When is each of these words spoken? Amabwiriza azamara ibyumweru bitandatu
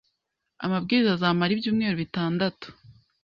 Amabwiriza 0.65 1.11
azamara 1.13 1.51
ibyumweru 1.53 1.95
bitandatu 2.03 2.67